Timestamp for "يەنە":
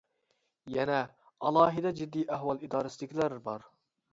0.75-0.95